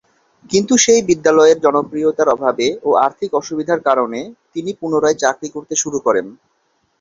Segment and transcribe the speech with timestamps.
[0.49, 4.19] কিন্তু সেই বিদ্যালয়ের জনপ্রিয়তার অভাবে ও আর্থিক অসুবিধার কারণে
[4.53, 6.25] তিনি পুনরায় চাকরি করতে শুরু করেন।